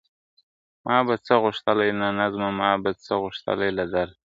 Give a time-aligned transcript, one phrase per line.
[0.85, 4.15] ما به څه غوښتای له نظمه ما به څه غوښتای له درده..